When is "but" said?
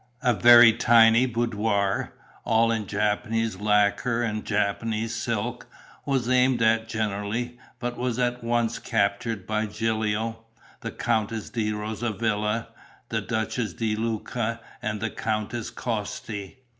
7.77-7.97